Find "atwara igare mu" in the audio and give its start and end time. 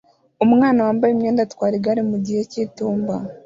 1.43-2.17